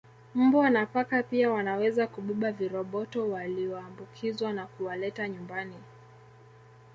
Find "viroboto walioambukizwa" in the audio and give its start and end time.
2.51-4.53